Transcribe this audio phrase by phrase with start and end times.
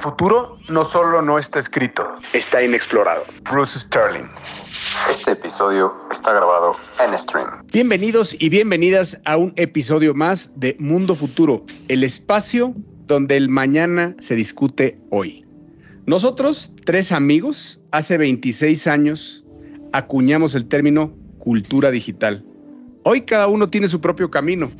[0.00, 3.22] futuro no solo no está escrito, está inexplorado.
[3.42, 4.24] Bruce Sterling.
[5.10, 6.72] Este episodio está grabado
[7.06, 7.48] en stream.
[7.72, 12.74] Bienvenidos y bienvenidas a un episodio más de Mundo Futuro, el espacio
[13.06, 15.44] donde el mañana se discute hoy.
[16.06, 19.44] Nosotros, tres amigos, hace 26 años,
[19.92, 22.44] acuñamos el término cultura digital.
[23.04, 24.70] Hoy cada uno tiene su propio camino,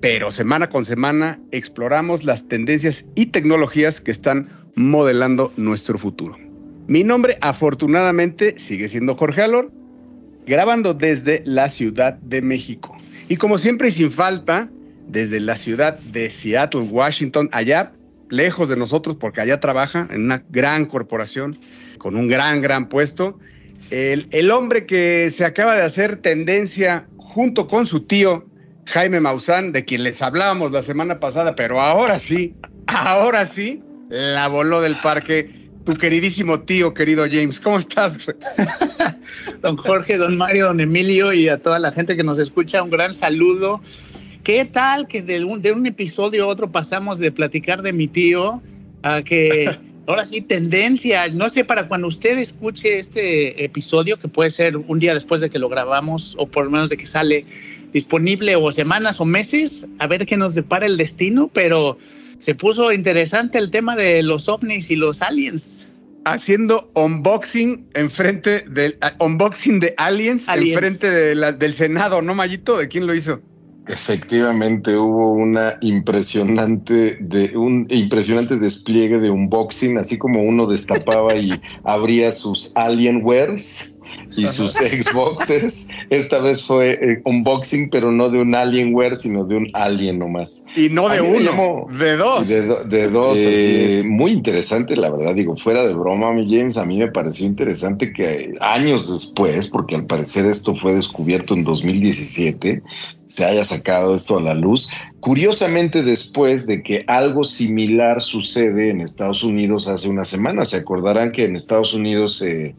[0.00, 6.38] pero semana con semana exploramos las tendencias y tecnologías que están modelando nuestro futuro.
[6.86, 9.70] Mi nombre afortunadamente sigue siendo Jorge Alor,
[10.46, 12.96] grabando desde la Ciudad de México.
[13.28, 14.70] Y como siempre y sin falta,
[15.06, 17.92] desde la ciudad de Seattle, Washington, allá
[18.30, 21.58] lejos de nosotros, porque allá trabaja en una gran corporación,
[21.98, 23.38] con un gran, gran puesto,
[23.90, 28.49] el, el hombre que se acaba de hacer tendencia junto con su tío
[28.86, 32.54] Jaime Maussan, de quien les hablábamos la semana pasada, pero ahora sí,
[32.86, 35.50] ahora sí, la voló del parque.
[35.84, 38.18] Tu queridísimo tío, querido James, ¿cómo estás?
[39.62, 42.90] don Jorge, don Mario, don Emilio y a toda la gente que nos escucha, un
[42.90, 43.80] gran saludo.
[44.44, 48.08] ¿Qué tal que de un, de un episodio a otro pasamos de platicar de mi
[48.08, 48.62] tío
[49.02, 51.28] a que ahora sí tendencia?
[51.28, 55.50] No sé, para cuando usted escuche este episodio, que puede ser un día después de
[55.50, 57.46] que lo grabamos o por lo menos de que sale,
[57.92, 61.98] disponible o semanas o meses, a ver qué nos depara el destino, pero
[62.38, 65.88] se puso interesante el tema de los ovnis y los aliens.
[66.24, 70.74] Haciendo unboxing enfrente del unboxing de aliens, aliens.
[70.74, 72.76] enfrente de las del Senado, ¿no, Mayito?
[72.76, 73.40] ¿De quién lo hizo?
[73.88, 81.60] Efectivamente, hubo una impresionante de un impresionante despliegue de unboxing, así como uno destapaba y
[81.84, 83.98] abría sus Alienwares
[84.36, 85.88] y sus Xboxes.
[86.10, 90.64] Esta vez fue eh, unboxing, pero no de un Alienware, sino de un Alien nomás.
[90.76, 92.48] Y no de uno, de dos.
[92.48, 93.38] De, dos.
[93.40, 95.34] Eh, muy interesante, la verdad.
[95.34, 99.96] Digo, fuera de broma, mi James, a mí me pareció interesante que años después, porque
[99.96, 102.82] al parecer esto fue descubierto en 2017,
[103.30, 104.90] se haya sacado esto a la luz.
[105.20, 111.30] Curiosamente, después de que algo similar sucede en Estados Unidos hace una semana, se acordarán
[111.30, 112.74] que en Estados Unidos eh,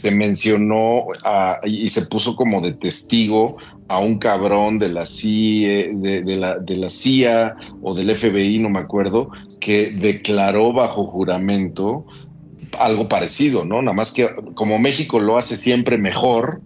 [0.00, 1.08] se mencionó
[1.64, 6.88] y se puso como de testigo a un cabrón de la, CIA, la, de la
[6.88, 12.06] CIA o del FBI, no me acuerdo, que declaró bajo juramento
[12.78, 13.82] algo parecido, ¿no?
[13.82, 16.62] Nada más que como México lo hace siempre mejor,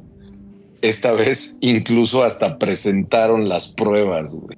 [0.82, 4.34] esta vez incluso hasta presentaron las pruebas.
[4.34, 4.53] Güey.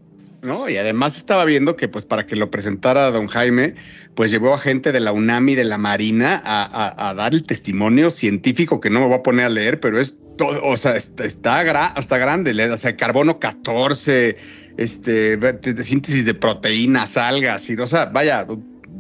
[0.47, 0.69] ¿No?
[0.69, 3.75] Y además estaba viendo que, pues, para que lo presentara don Jaime,
[4.15, 8.11] pues llevó a gente de la UNAM y de la Marina a, dar el testimonio
[8.11, 11.25] científico que no me voy a poner a leer, pero es todo, o sea, está,
[11.27, 14.37] está, grande, o sea, carbono 14,
[14.77, 18.47] este, de, síntesis de proteínas, algas, y, o sea, vaya,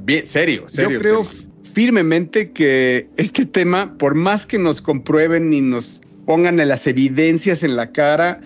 [0.04, 0.90] bien, serio, serio.
[0.90, 1.26] Yo creo
[1.74, 7.76] firmemente que este tema, por más que nos comprueben y nos pongan las evidencias en
[7.76, 8.40] la cara,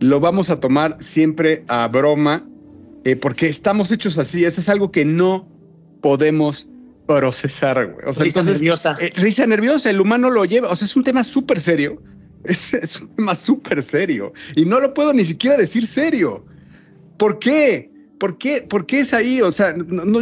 [0.00, 2.46] lo vamos a tomar siempre a broma,
[3.04, 4.44] eh, porque estamos hechos así.
[4.44, 5.48] Eso es algo que no
[6.02, 6.68] podemos
[7.06, 8.06] procesar, güey.
[8.06, 8.96] O sea, risa nerviosa.
[9.00, 10.68] Eh, risa nerviosa, el humano lo lleva.
[10.68, 12.02] O sea, es un tema súper serio.
[12.44, 14.32] Es, es, un tema súper serio.
[14.54, 16.46] Y no lo puedo ni siquiera decir serio.
[17.16, 17.90] ¿Por qué?
[18.18, 19.42] ¿Por qué, ¿Por qué es ahí?
[19.42, 19.74] O sea,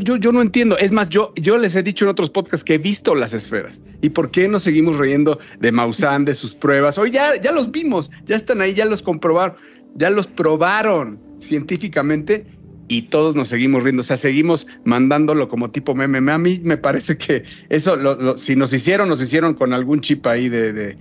[0.03, 0.77] yo, no entiendo.
[0.79, 3.81] Es más, yo, les he dicho en otros podcasts que he visto las esferas.
[4.03, 6.99] ¿Y por qué nos seguimos riendo de Maussan, de sus pruebas?
[6.99, 9.57] Hoy ya, los vimos, ya están ahí, ya los comprobaron,
[9.95, 12.45] ya los probaron científicamente
[12.89, 14.01] y todos nos seguimos riendo.
[14.01, 16.33] O sea, seguimos mandándolo como tipo meme.
[16.33, 20.49] A mí me parece que eso, si nos hicieron, nos hicieron con algún chip ahí
[20.49, 20.97] de,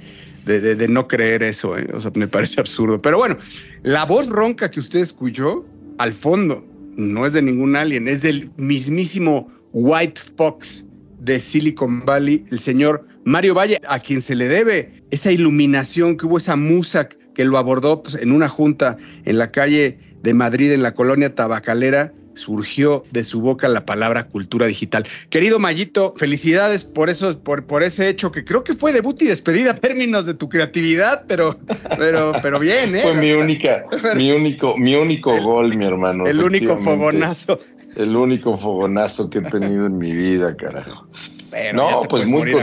[0.89, 1.75] no creer eso.
[1.75, 1.87] ¿eh?
[1.91, 3.01] O sea, me parece absurdo.
[3.01, 3.39] Pero bueno,
[3.81, 5.65] la voz ronca que usted escuchó
[5.97, 6.63] al fondo
[6.97, 10.85] no es de ningún alien, es del mismísimo White Fox
[11.19, 16.25] de Silicon Valley, el señor Mario Valle, a quien se le debe esa iluminación que
[16.25, 20.71] hubo, esa musa que lo abordó pues, en una junta en la calle de Madrid,
[20.71, 25.05] en la colonia tabacalera, surgió de su boca la palabra cultura digital.
[25.29, 29.25] Querido Mayito, felicidades por eso, por, por ese hecho que creo que fue debut y
[29.25, 31.57] despedida a términos de tu creatividad, pero,
[31.97, 33.01] pero, pero bien, ¿eh?
[33.03, 33.85] Fue mi única,
[34.15, 36.25] mi único, mi único gol, mi hermano.
[36.25, 37.59] El único fogonazo.
[37.95, 41.07] El único fogonazo que he tenido en mi vida, carajo.
[41.73, 42.53] no, pues muy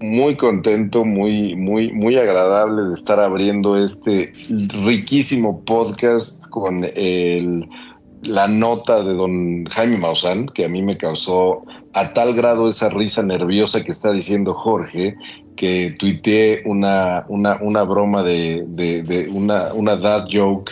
[0.00, 7.68] muy contento, muy, muy, muy agradable de estar abriendo este riquísimo podcast con el
[8.22, 11.60] la nota de don Jaime Maussan, que a mí me causó
[11.92, 15.14] a tal grado esa risa nerviosa que está diciendo Jorge,
[15.56, 20.70] que tuiteé una, una, una broma de, de, una, una dad joke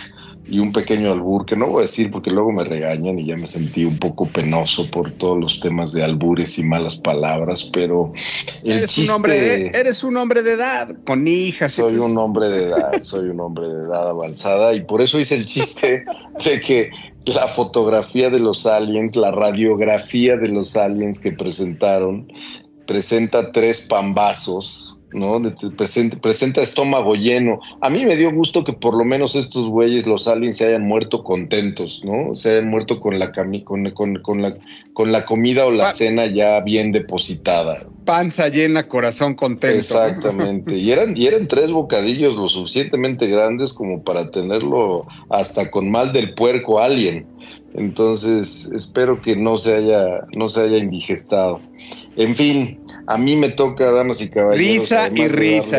[0.50, 3.37] y un pequeño albur que no voy a decir porque luego me regañan y ya
[3.37, 8.12] me sentí un poco penoso por todos los temas de albures y malas palabras, pero
[8.65, 11.73] eres, un hombre de, eres un hombre de edad con hijas.
[11.73, 15.35] Soy un hombre de edad, soy un hombre de edad avanzada y por eso hice
[15.35, 16.05] el chiste
[16.45, 16.91] de que
[17.28, 22.26] la fotografía de los aliens, la radiografía de los aliens que presentaron,
[22.86, 25.40] presenta tres pambazos ¿no?
[25.76, 27.60] Presenta, estómago lleno.
[27.81, 30.82] A mí me dio gusto que por lo menos estos güeyes, los aliens, se hayan
[30.82, 32.34] muerto contentos, ¿no?
[32.34, 33.32] Se hayan muerto con la,
[33.64, 34.56] con, con, la,
[34.93, 37.87] con la comida o la cena ya bien depositada.
[38.05, 39.78] Panza llena, corazón contento.
[39.78, 40.76] Exactamente.
[40.76, 46.12] Y eran, y eran tres bocadillos lo suficientemente grandes como para tenerlo hasta con mal
[46.12, 47.26] del puerco alien.
[47.75, 51.61] Entonces, espero que no se haya, no se haya indigestado.
[52.16, 52.78] En fin,
[53.08, 54.58] a mí me toca, damas y caballeros.
[54.58, 55.78] Risa y risa.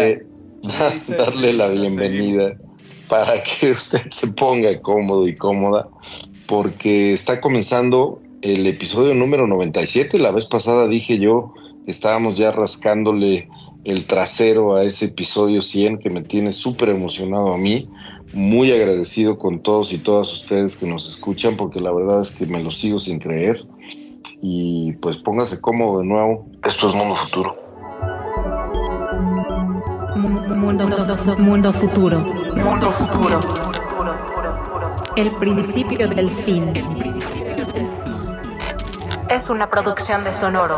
[1.16, 2.58] Darle, la bienvenida
[3.08, 5.88] para que usted se ponga cómodo y cómoda,
[6.48, 10.18] porque está comenzando el episodio número 97.
[10.18, 11.54] La vez pasada dije yo
[11.86, 13.48] que estábamos ya rascándole
[13.84, 17.88] el trasero a ese episodio 100 que me tiene súper emocionado a mí.
[18.34, 22.48] Muy agradecido con todos y todas ustedes que nos escuchan, porque la verdad es que
[22.48, 23.64] me lo sigo sin creer
[24.42, 26.46] y pues póngase cómodo de nuevo.
[26.64, 27.56] Esto es Mundo Futuro.
[30.16, 30.86] Mundo,
[31.38, 32.20] mundo futuro.
[32.20, 33.40] Mundo futuro.
[35.16, 36.74] El principio del fin.
[39.30, 40.78] Es una producción de Sonoro.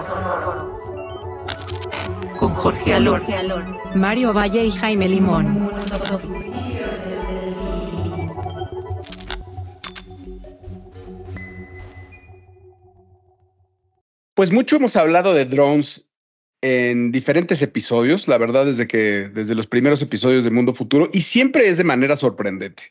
[2.37, 3.23] Con Jorge Alor,
[3.95, 5.71] Mario Valle y Jaime Limón.
[14.41, 16.09] Pues mucho hemos hablado de drones
[16.63, 21.21] en diferentes episodios, la verdad, desde que desde los primeros episodios de Mundo Futuro, y
[21.21, 22.81] siempre es de manera sorprendente.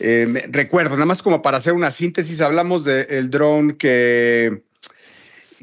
[0.00, 4.60] Eh, recuerdo, nada más como para hacer una síntesis, hablamos del drone que,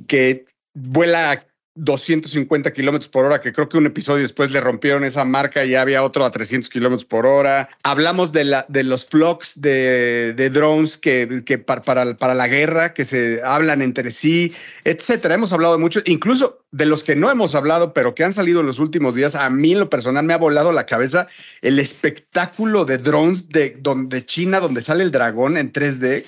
[0.07, 5.25] que vuela 250 kilómetros por hora, que creo que un episodio después le rompieron esa
[5.25, 7.69] marca y ya había otro a 300 kilómetros por hora.
[7.83, 11.83] Hablamos de, la, de los flocks de, drones que, que para,
[12.17, 14.53] para, la guerra, que se hablan entre sí,
[14.85, 15.35] etcétera.
[15.35, 18.61] Hemos hablado de mucho, incluso de los que no hemos hablado, pero que han salido
[18.61, 19.35] en los últimos días.
[19.35, 21.27] A mí, en lo personal, me ha volado la cabeza
[21.61, 26.25] el espectáculo de drones de, de China, donde sale el dragón en 3D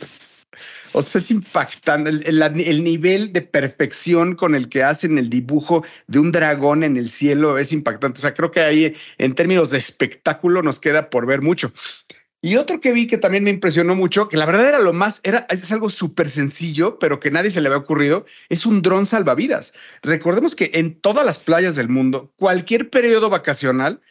[0.97, 6.19] o sea, es impactante el, nivel de perfección con el que hacen el dibujo de
[6.19, 8.19] un dragón en el cielo es impactante.
[8.19, 11.71] O sea, creo que ahí en términos de espectáculo nos queda por ver mucho.
[12.41, 15.19] Y otro que vi que también me impresionó mucho, que la verdad era lo más,
[15.23, 19.05] era, es algo súper sencillo, pero que nadie se le había ocurrido, es un dron
[19.05, 19.73] salvavidas.
[20.03, 24.01] Recordemos que en todas las playas del mundo, cualquier periodo vacacional,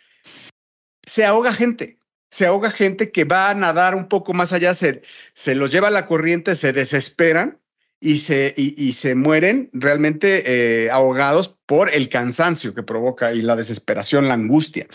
[1.05, 1.96] se ahoga gente
[2.31, 5.03] se ahoga gente que va a nadar un poco más allá, se,
[5.35, 7.59] se los lleva a la corriente, se desesperan
[8.01, 13.57] y se, y, se mueren realmente eh, ahogados por el cansancio que provoca y la
[13.57, 14.87] desesperación, la angustia.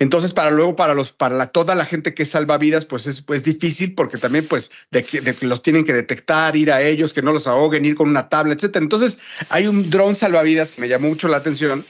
[0.00, 3.44] Entonces, para luego, para, los, para toda la gente que salva vidas, pues es pues,
[3.44, 7.32] difícil porque también pues de que, los tienen que detectar, ir a ellos, que no
[7.32, 8.76] los ahoguen, ir con una tabla, etc.
[8.76, 9.18] Entonces,
[9.48, 11.84] hay un dron salvavidas que me llamó mucho la atención,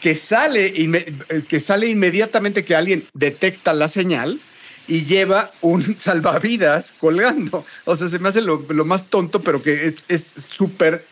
[0.00, 4.40] que sale, eh, que sale inmediatamente que alguien detecta la señal
[4.86, 7.64] y lleva un salvavidas colgando.
[7.84, 11.04] O sea, se me hace lo, más tonto, pero que es súper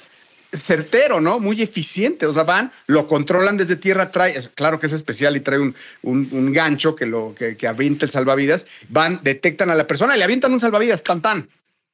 [0.52, 1.38] certero, ¿no?
[1.40, 2.26] Muy eficiente.
[2.26, 5.74] O sea, van, lo controlan desde tierra, trae, claro que es especial y trae un,
[6.02, 8.66] un, gancho que, lo, que avienta el salvavidas.
[8.88, 11.48] Van, detectan a la persona y le avientan un salvavidas, tan tan.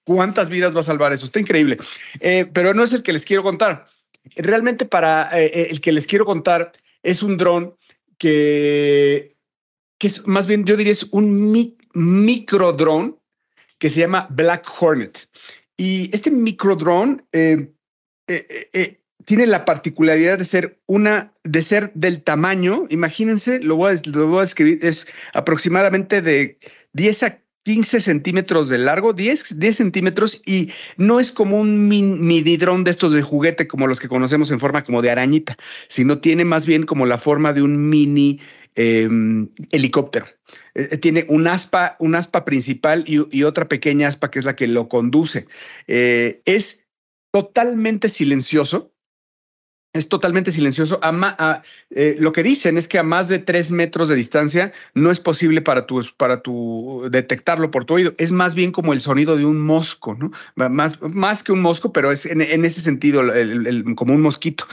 [0.05, 1.25] ¿Cuántas vidas va a salvar eso?
[1.25, 1.79] Está increíble.
[2.21, 3.87] Eh, pero no es el que les quiero contar.
[4.37, 6.73] Realmente para eh, eh, el que les quiero contar
[7.05, 7.75] es un dron
[8.19, 9.37] que,
[9.99, 11.53] que es más bien, yo diría, es un
[11.95, 13.15] micro drone
[13.79, 15.29] que se llama Black Hornet.
[15.77, 17.73] Y este micro drone eh,
[18.29, 23.95] eh, eh, tiene la particularidad de ser una, de ser del tamaño, imagínense, lo voy
[23.95, 26.59] a, lo voy a escribir, es aproximadamente de
[26.93, 32.57] 10 a 15 centímetros de largo, 10, 10 centímetros, y no es como un mini
[32.57, 35.57] dron de estos de juguete como los que conocemos en forma como de arañita,
[35.89, 38.39] sino tiene más bien como la forma de un mini
[38.75, 40.27] em, helicóptero.
[40.75, 44.57] Eh, eh, tiene un aspa, un aspa principal y, otra pequeña aspa que es la
[44.57, 45.47] que lo conduce.
[45.87, 46.85] Eh, es
[47.33, 48.94] totalmente silencioso
[49.95, 50.99] es totalmente silencioso.
[51.03, 55.11] A, eh, lo que dicen es que a más de tres metros de distancia no
[55.11, 58.13] es posible para tu, para tu detectarlo por tu oído.
[58.19, 60.33] Es más bien como el sonido de un mosco, ¿no?
[60.57, 63.23] Más, más que un mosco, pero es en, ese sentido
[63.95, 64.67] como un mosquito.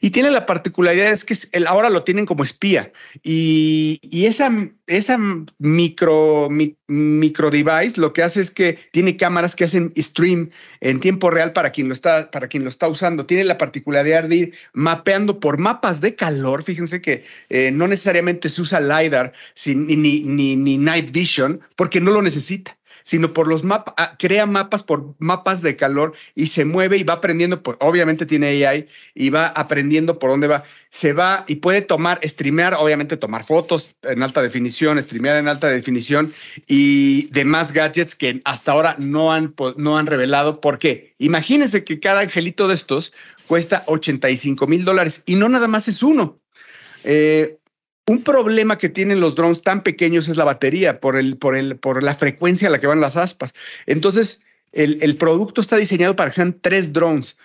[0.00, 4.52] Y tiene la particularidad es que el, ahora lo tienen como espía y, esa,
[4.86, 5.18] esa
[5.58, 6.48] micro,
[6.88, 11.52] micro device lo que hace es que tiene cámaras que hacen stream en tiempo real
[11.52, 13.26] para quien lo está, para quien lo está usando.
[13.26, 16.62] Tiene la particularidad de ir mapeando por mapas de calor.
[16.62, 19.32] Fíjense que eh, no necesariamente se usa LiDAR
[19.66, 22.77] ni, ni, ni Night Vision porque no lo necesita
[23.08, 27.04] sino por los mapas, ah, crea mapas por mapas de calor y se mueve y
[27.04, 30.64] va aprendiendo, pues, obviamente tiene AI y va aprendiendo por dónde va.
[30.90, 35.68] Se va y puede tomar, streamear, obviamente tomar fotos en alta definición, streamear en alta
[35.68, 36.34] definición
[36.66, 40.60] y demás gadgets que hasta ahora no han, no han revelado.
[40.60, 41.14] ¿Por qué?
[41.16, 43.14] Imagínense que cada angelito de estos
[43.46, 46.42] cuesta 85 mil dólares y no nada más es uno.
[47.04, 47.57] Eh,
[48.08, 51.76] un problema que tienen los drones tan pequeños es la batería por, el, por, el,
[51.76, 53.54] por la frecuencia a la que van las aspas.
[53.86, 57.38] Entonces, el, producto está diseñado para que sean tres drones.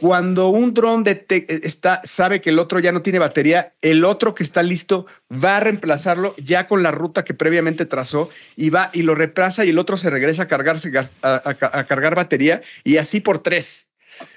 [0.00, 4.42] Cuando un drone está, sabe que el otro ya no tiene batería, el otro que
[4.42, 9.02] está listo va a reemplazarlo ya con la ruta que previamente trazó y va y
[9.02, 13.90] lo reemplaza y el otro se regresa a, cargar batería y así por tres.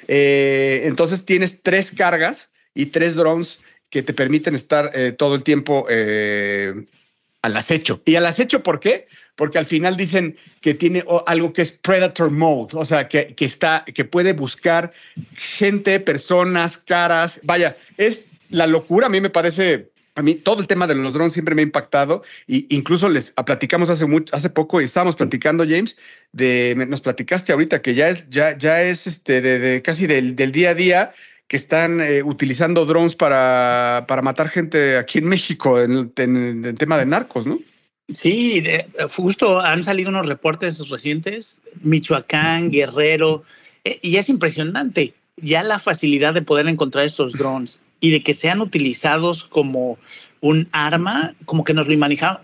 [0.07, 5.43] Eh, entonces tienes tres cargas y tres drones que te permiten estar eh, todo el
[5.43, 6.73] tiempo eh,
[7.41, 8.01] al acecho.
[8.05, 9.07] ¿Y al acecho por qué?
[9.35, 13.45] Porque al final dicen que tiene algo que es predator mode, o sea, que, que,
[13.45, 14.91] está, que puede buscar
[15.35, 17.39] gente, personas, caras.
[17.43, 19.07] Vaya, es la locura.
[19.07, 21.63] A mí me parece a mí todo el tema de los drones siempre me ha
[21.63, 25.97] impactado y incluso les platicamos hace mucho, hace poco y estábamos platicando James
[26.31, 30.71] de nos platicaste ahorita que ya es ya ya es este casi del, del, día
[30.71, 31.13] a día
[31.47, 36.97] que están eh, utilizando drones para, para, matar gente aquí en México en el, tema
[36.97, 37.59] de narcos, ¿no?
[38.13, 38.63] Sí,
[39.15, 43.43] justo han salido unos reportes recientes, Michoacán, Guerrero,
[43.83, 48.33] eh, y es impresionante ya la facilidad de poder encontrar estos drones y de que
[48.33, 49.97] sean utilizados como
[50.41, 51.95] un arma, como que nos lo,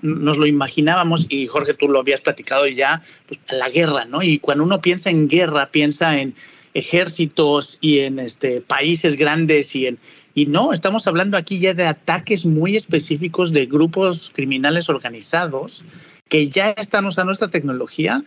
[0.02, 4.24] nos lo imaginábamos, y Jorge, tú lo habías platicado ya, pues, la guerra, ¿no?
[4.24, 6.34] Y cuando uno piensa en guerra, piensa en
[6.74, 10.00] ejércitos y en este, países grandes y en...
[10.36, 15.86] Y no, estamos hablando aquí ya de ataques muy específicos de grupos criminales organizados
[16.28, 18.24] que ya están usando esta tecnología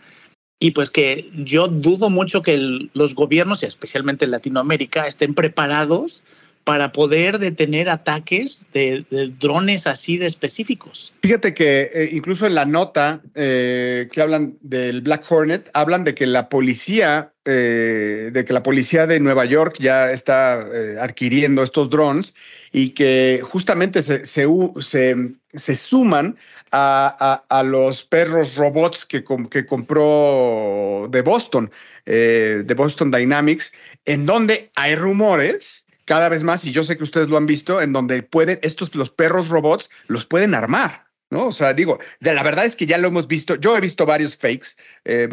[0.59, 6.23] y pues que yo dudo mucho que los gobiernos, y especialmente en Latinoamérica, estén preparados
[6.67, 9.05] para poder detener ataques de,
[9.39, 11.13] drones así de específicos.
[11.21, 16.13] Fíjate que eh, incluso en la nota eh, que hablan del Black Hornet, hablan de
[16.13, 20.59] que la policía, eh, de que la policía de Nueva York ya está
[20.99, 22.35] adquiriendo estos drones
[22.73, 26.35] y que justamente se, se, suman
[26.73, 31.71] a, los perros robots que, que compró de Boston,
[32.05, 33.71] de Boston Dynamics,
[34.03, 37.81] en donde hay rumores cada vez más, y yo sé que ustedes lo han visto,
[37.81, 41.05] en donde pueden, estos, los perros robots, los pueden armar.
[41.29, 41.47] ¿no?
[41.47, 43.55] O sea, digo, la verdad es que ya lo hemos visto.
[43.55, 44.69] Yo he visto varios fakes,
[45.03, 45.27] eh,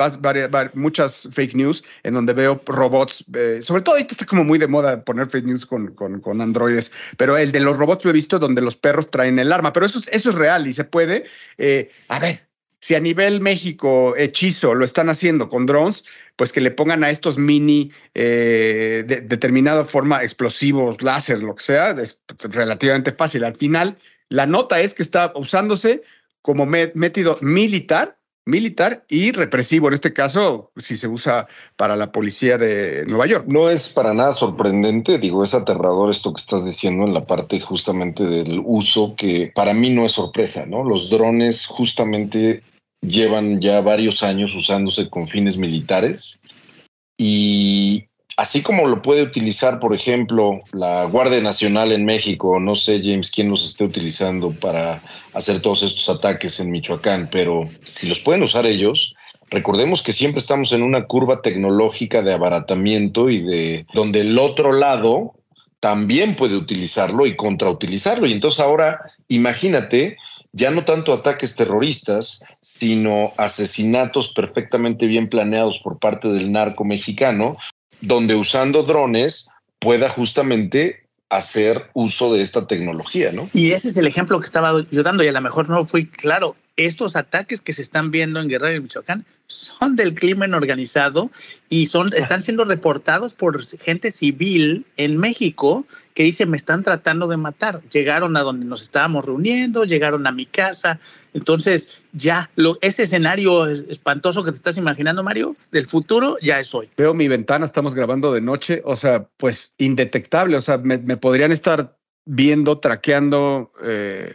[0.75, 4.67] muchas fake news en donde veo robots, eh, sobre todo ahorita está como muy de
[4.67, 8.15] moda poner fake news con, con, con, androides, pero el de los robots lo he
[8.15, 10.85] visto donde los perros traen el arma, pero eso es, eso es real y se
[10.85, 11.25] puede.
[11.59, 12.49] Eh, a ver,
[12.85, 16.05] si a nivel México hechizo lo están haciendo con drones,
[16.37, 21.63] pues que le pongan a estos mini eh, de determinada forma explosivos, láser, lo que
[21.63, 23.45] sea, es relativamente fácil.
[23.45, 23.97] Al final,
[24.29, 26.03] la nota es que está usándose
[26.43, 29.89] como método militar, militar y represivo.
[29.89, 33.47] En este caso, si se usa para la policía de Nueva York.
[33.49, 37.61] No es para nada sorprendente, digo, es aterrador esto que estás diciendo en la parte
[37.61, 40.85] justamente del uso, que para mí no es sorpresa, ¿no?
[40.85, 42.63] Los drones justamente
[43.09, 46.41] llevan ya varios años usándose con fines militares
[47.17, 48.05] y
[48.37, 53.31] así como lo puede utilizar, por ejemplo, la Guardia Nacional en México, no sé, James,
[53.31, 58.43] quién los esté utilizando para hacer todos estos ataques en Michoacán, pero si los pueden
[58.43, 59.15] usar ellos,
[59.51, 64.73] recordemos que siempre estamos en una curva tecnológica de abaratamiento y de donde el otro
[64.73, 65.35] lado
[65.81, 68.27] también puede utilizarlo y contrautilizarlo.
[68.27, 70.17] Y entonces ahora imagínate
[70.55, 77.57] ya no tanto ataques terroristas, sino asesinatos perfectamente bien planeados por parte del narco mexicano,
[78.01, 79.49] donde usando drones
[79.81, 83.51] pueda justamente hacer uso de esta tecnología, ¿no?
[83.53, 86.07] Y ese es el ejemplo que estaba yo dando y a lo mejor no fui
[86.07, 86.55] claro.
[86.77, 91.31] estos ataques que se están viendo en Guerrero y Michoacán son del crimen organizado
[91.69, 95.85] y son, están siendo reportados por gente civil en México
[96.15, 97.83] que dice me están tratando de matar.
[97.91, 101.01] Llegaron a donde nos estábamos reuniendo, llegaron a mi casa.
[101.35, 106.89] Entonces ya ese escenario espantoso que te estás imaginando, Mario, del futuro ya es hoy.
[106.97, 111.51] Veo mi ventana, estamos grabando de noche, o sea, pues indetectable, o sea, me, podrían
[111.51, 113.73] estar viendo, traqueando.
[113.83, 114.35] Eh,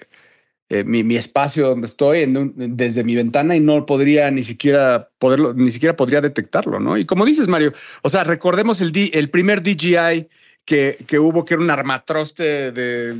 [0.71, 5.71] eh, mi, espacio donde estoy desde mi ventana y no podría ni siquiera poderlo, ni
[5.71, 6.95] siquiera podría detectarlo, ¿no?
[6.95, 10.27] Y como dices, Mario, o sea, recordemos el, el primer DJI
[10.69, 13.17] que, hubo, que era un armatroste de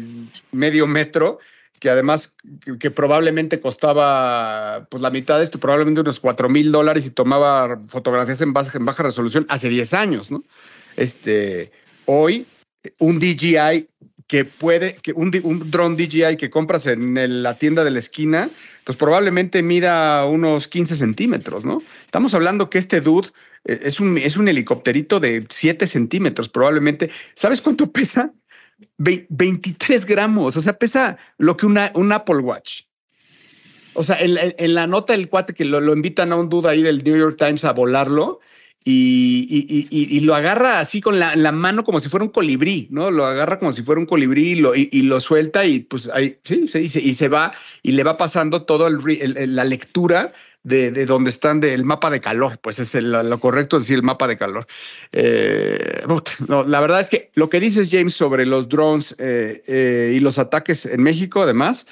[0.52, 1.40] medio metro,
[1.80, 2.36] que además
[2.80, 7.80] que, probablemente costaba pues la mitad de esto, probablemente unos 4 mil dólares y tomaba
[7.88, 10.44] fotografías en baja, en baja resolución hace 10 años, ¿no?
[10.96, 11.72] Este,
[12.06, 12.46] hoy
[13.00, 13.88] un DJI
[14.30, 18.52] que puede, que un, un DJI que compras en la tienda de la esquina,
[18.84, 21.82] pues probablemente mida unos 15 centímetros, ¿no?
[22.06, 23.30] Estamos hablando que este dude
[23.66, 27.10] eh, es un, es un helicópterito de 7 centímetros, probablemente.
[27.34, 28.32] ¿Sabes cuánto pesa?
[29.00, 32.84] 23 gramos, o sea, pesa lo que una, un Apple Watch.
[33.96, 36.84] O sea, en, la nota del cuate que lo, lo, invitan a un dude ahí
[36.84, 38.40] del New York Times a volarlo,
[38.84, 43.12] y, lo agarra así con la, mano como si fuera un colibrí, ¿no?
[43.12, 46.38] Lo agarra como si fuera un colibrí y lo, y, lo suelta y pues ahí,
[46.44, 50.34] sí, dice, y se va y le va pasando todo el, la lectura
[50.64, 54.28] de, de, donde están del mapa de calor, pues es lo correcto decir el mapa
[54.28, 54.68] de calor.
[55.12, 56.04] Eh,
[56.48, 60.38] la verdad es que lo que dices, James, sobre los drones eh, eh, y los
[60.38, 61.86] ataques en México, además,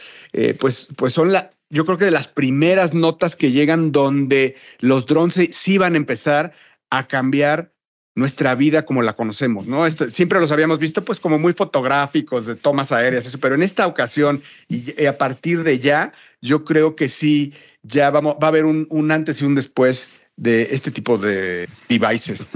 [0.60, 5.06] pues, pues son la, yo creo que de las primeras notas que llegan donde los
[5.06, 6.54] drones sí van a empezar
[6.90, 7.74] a cambiar
[8.18, 9.86] nuestra vida como la conocemos, ¿no?
[9.86, 13.62] Este, siempre los habíamos visto pues como muy fotográficos de tomas aéreas, eso, pero en
[13.62, 17.54] esta ocasión y, a partir de ya, yo creo que sí,
[17.84, 21.70] ya vamos, va a haber un, un antes y un después de este tipo de
[21.90, 22.48] devices.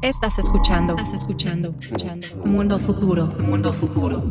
[0.00, 2.26] Estás escuchando, estás escuchando, escuchando.
[2.46, 4.22] Mundo futuro, mundo futuro.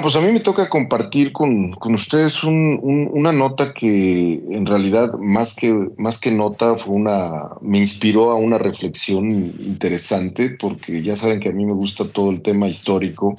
[0.00, 5.54] Bueno, pues a mí me toca compartir con, ustedes una nota que en realidad más
[5.54, 11.38] que, más que nota fue una, me inspiró a una reflexión interesante porque ya saben
[11.38, 13.36] que a mí me gusta todo el tema histórico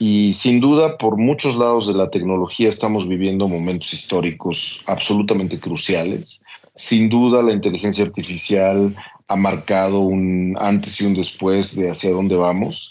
[0.00, 6.42] y sin duda por muchos lados de la tecnología estamos viviendo momentos históricos absolutamente cruciales.
[6.74, 8.96] Sin duda la inteligencia artificial
[9.28, 12.90] ha marcado un antes y un después de hacia dónde vamos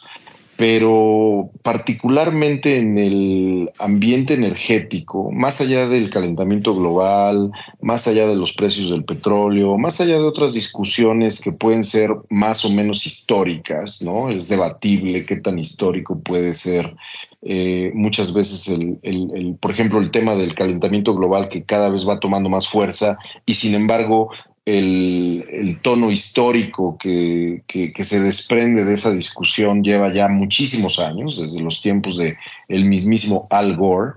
[0.62, 7.50] pero particularmente en el ambiente energético, más allá del calentamiento global,
[7.82, 12.12] más allá de los precios del petróleo, más allá de otras discusiones que pueden ser
[12.30, 14.30] más o menos históricas, ¿no?
[14.30, 16.96] Es debatible qué tan histórico puede ser
[17.42, 22.20] eh, muchas veces el, por ejemplo, el tema del calentamiento global que cada vez va
[22.20, 24.30] tomando más fuerza y sin embargo
[24.66, 27.64] el, tono histórico que,
[27.96, 33.48] se desprende de esa discusión lleva ya muchísimos años, desde los tiempos de el mismísimo
[33.50, 34.14] Al Gore.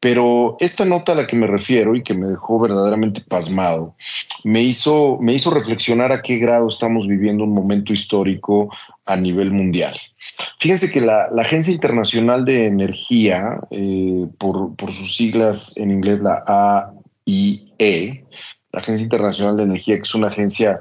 [0.00, 3.96] Pero esta nota a la que me refiero y que me dejó verdaderamente pasmado,
[4.44, 8.72] me hizo, me hizo reflexionar a qué grado estamos viviendo un momento histórico
[9.06, 9.96] a nivel mundial.
[10.60, 16.44] Fíjense que la, Agencia Internacional de Energía, eh, por, por sus siglas en inglés, la
[17.26, 18.24] AIE,
[18.78, 20.80] la Agencia Internacional de Energía, que es una agencia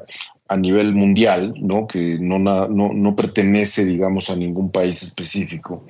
[0.49, 1.87] a nivel mundial, ¿no?
[1.87, 5.85] que no, no, no pertenece, digamos, a ningún país específico,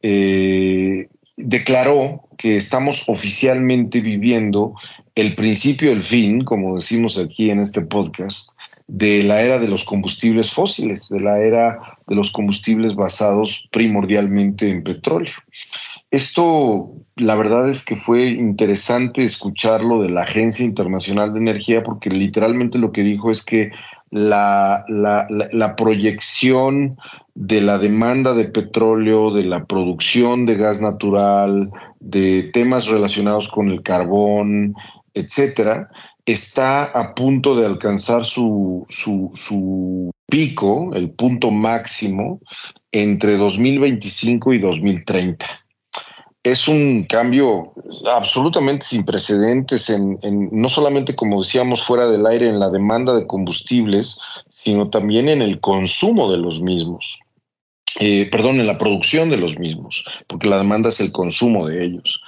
[0.00, 4.74] eh, declaró que estamos oficialmente viviendo
[5.14, 8.50] el principio del fin, como decimos aquí en este podcast,
[8.86, 14.70] de la era de los combustibles fósiles, de la era de los combustibles basados primordialmente
[14.70, 15.34] en petróleo.
[16.10, 22.08] Esto, la verdad es que fue interesante escucharlo de la Agencia Internacional de Energía, porque
[22.08, 23.72] literalmente lo que dijo es que
[24.10, 26.96] la, la, proyección
[27.34, 33.68] de la demanda de petróleo, de la producción de gas natural, de temas relacionados con
[33.68, 34.74] el carbón,
[35.12, 35.90] etcétera,
[36.24, 42.40] está a punto de alcanzar su, su, su pico, el punto máximo,
[42.92, 45.46] entre 2025 y 2030
[46.50, 47.72] es un cambio
[48.10, 50.18] absolutamente sin precedentes en,
[50.52, 54.18] no solamente, como decíamos, fuera del aire en la demanda de combustibles,
[54.50, 57.18] sino también en el consumo de los mismos.
[58.00, 61.84] Eh, perdón, en la producción de los mismos, porque la demanda es el consumo de
[61.84, 62.20] ellos.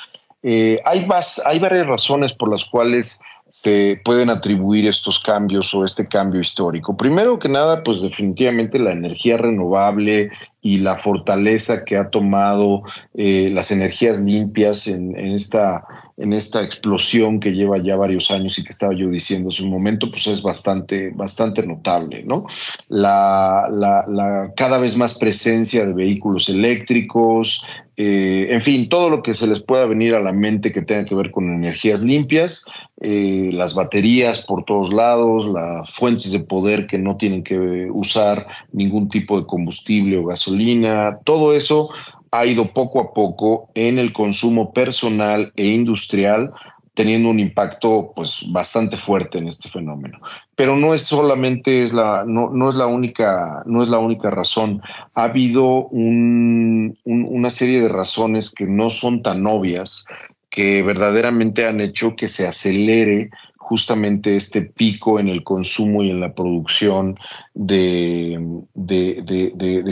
[0.42, 1.06] Eh, hay,
[1.44, 6.96] hay varias razones por las cuales se pueden atribuir estos cambios o este cambio histórico?
[6.96, 10.30] Primero que nada, pues definitivamente la energía renovable
[10.62, 12.82] y la fortaleza que ha tomado
[13.14, 15.84] eh, las energías limpias en, esta,
[16.16, 19.70] en esta explosión que lleva ya varios años y que estaba yo diciendo hace un
[19.70, 22.46] momento, pues es bastante, bastante notable, ¿no?
[22.88, 27.64] La, la cada vez más presencia de vehículos eléctricos,
[28.02, 31.04] eh, en fin, todo lo que se les pueda venir a la mente que tenga
[31.04, 32.64] que ver con energías limpias,
[32.98, 38.46] eh, las baterías por todos lados, las fuentes de poder que no tienen que usar
[38.72, 41.90] ningún tipo de combustible o gasolina, todo eso
[42.30, 46.52] ha ido poco a poco en el consumo personal e industrial
[47.00, 50.20] teniendo un impacto pues bastante fuerte en este fenómeno.
[50.54, 54.30] Pero no es solamente es la, no, no es la única, no es la única
[54.30, 54.82] razón.
[55.14, 60.04] Ha habido una serie de razones que no son tan obvias
[60.50, 63.30] que verdaderamente han hecho que se acelere
[63.70, 67.16] justamente este pico en el consumo y en la producción
[67.54, 68.36] de,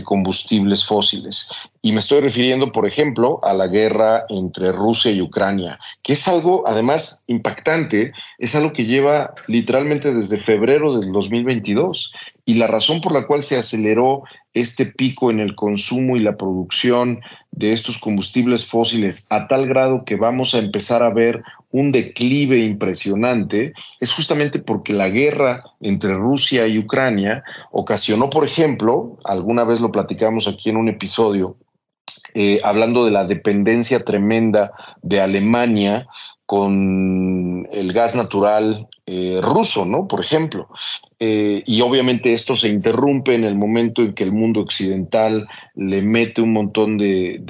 [0.05, 1.49] combustibles fósiles.
[1.81, 6.27] Y me estoy refiriendo, por ejemplo, a la guerra entre Rusia y Ucrania, que es
[6.27, 12.13] algo, además, impactante, es algo que lleva literalmente desde febrero del 2022.
[12.47, 14.25] Y la razón por la cual se aceleró
[14.61, 20.05] este pico en el consumo y la producción de estos combustibles fósiles a tal grado
[20.05, 26.15] que vamos a empezar a ver un declive impresionante es justamente porque la guerra entre
[26.15, 31.57] Rusia y Ucrania ocasionó, por ejemplo, alguna vez lo platicamos aquí en un episodio,
[32.35, 36.07] eh, hablando de la dependencia tremenda de Alemania
[36.47, 40.07] con el gas natural eh, ruso, ¿no?
[40.07, 40.69] Por ejemplo.
[41.19, 46.03] Eh, y obviamente esto se interrumpe en el momento en que el mundo occidental le
[46.03, 47.41] mete un montón de,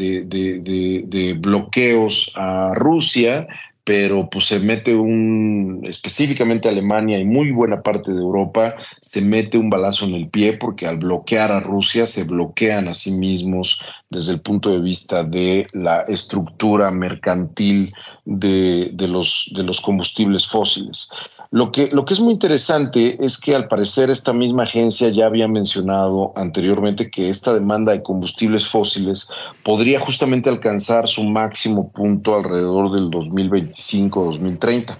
[1.40, 3.48] bloqueos a Rusia
[3.82, 9.56] pero pues se mete un, específicamente Alemania y muy buena parte de Europa, se mete
[9.56, 13.80] un balazo en el pie porque al bloquear a Rusia se bloquean a sí mismos
[14.10, 17.94] desde el punto de vista de la estructura mercantil
[18.26, 21.08] de los combustibles fósiles.
[21.50, 25.24] Lo que, lo que es muy interesante es que al parecer esta misma agencia ya
[25.26, 29.30] había mencionado anteriormente que esta demanda de combustibles fósiles
[29.62, 34.98] podría justamente alcanzar su máximo punto alrededor del 2025-2030.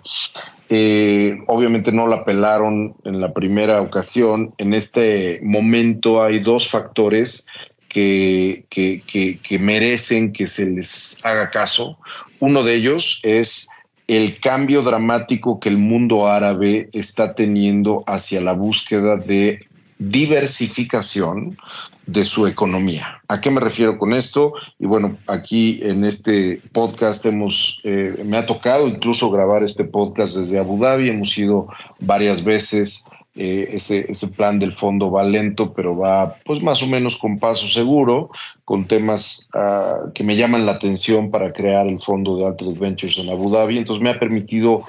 [0.70, 4.54] Eh, obviamente no la pelaron en la primera ocasión.
[4.56, 7.46] En este momento hay dos factores
[7.90, 9.02] que, que,
[9.42, 11.98] que merecen que se les haga caso.
[12.40, 13.68] Uno de ellos es
[14.09, 19.61] el cambio dramático que el mundo árabe está teniendo hacia la búsqueda de
[19.99, 21.59] diversificación
[22.07, 23.21] de su economía.
[23.29, 24.55] ¿A qué me refiero con esto?
[24.79, 30.37] Y bueno, aquí en este podcast hemos, eh, me ha tocado incluso grabar este podcast
[30.37, 31.68] desde Abu Dhabi, hemos ido
[32.01, 33.05] varias veces
[33.40, 37.38] eh, ese, ese plan del fondo va lento, pero va pues más o menos con
[37.38, 38.31] paso seguro,
[38.64, 43.16] con temas ah, que me llaman la atención para crear el fondo de Altos Ventures
[43.18, 43.79] en Abu Dhabi.
[43.79, 44.83] Entonces me ha permitido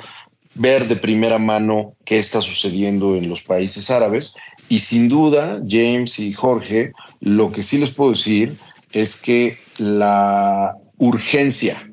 [0.55, 4.35] ver de primera mano qué está sucediendo en los países árabes.
[4.67, 8.57] Y sin duda, James y Jorge, lo que sí les puedo decir
[8.91, 11.87] es que la urgencia,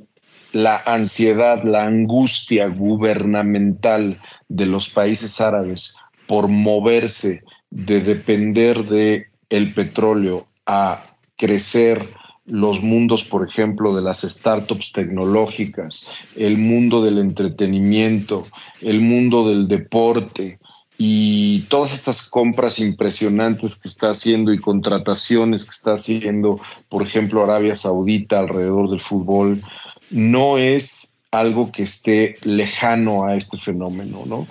[0.52, 9.74] la ansiedad, la angustia gubernamental de los países árabes por moverse de depender de el
[9.74, 12.08] petróleo a crecer
[12.46, 18.46] los mundos, por ejemplo, de las startups tecnológicas, el mundo del entretenimiento,
[18.80, 20.58] el mundo del deporte
[20.96, 27.42] y todas estas compras impresionantes que está haciendo y contrataciones que está haciendo, por ejemplo,
[27.42, 29.62] Arabia Saudita alrededor del fútbol,
[30.10, 34.46] no es algo que esté lejano a este fenómeno, ¿no?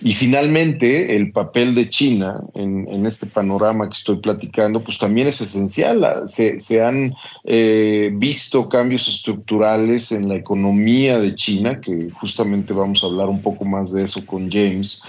[0.00, 5.40] Y finalmente, el papel de China en, este panorama que estoy platicando, pues también es
[5.40, 6.22] esencial.
[6.26, 13.06] Se, han eh, visto cambios estructurales en la economía de China, que justamente vamos a
[13.06, 15.02] hablar un poco más de eso con James,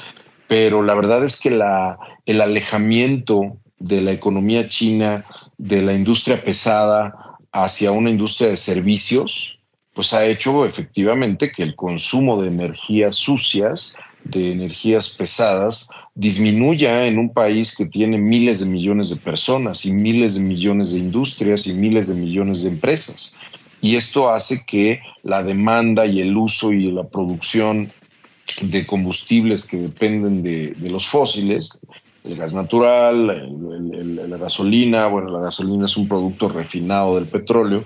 [0.47, 5.25] pero la verdad es que el alejamiento de la economía china,
[5.57, 7.13] de la industria pesada,
[7.51, 9.56] hacia una industria de servicios,
[9.97, 17.17] pues ha hecho efectivamente que el consumo de energías sucias, de energías pesadas, disminuya en
[17.17, 21.65] un país que tiene miles de millones de personas y miles de millones de industrias
[21.65, 23.33] y miles de millones de empresas.
[23.81, 27.87] Y esto hace que la demanda y el uso y la producción
[28.61, 31.79] de combustibles que dependen de, los fósiles,
[32.23, 33.25] el gas natural,
[34.29, 37.83] la gasolina, bueno, la gasolina es un producto refinado del petróleo,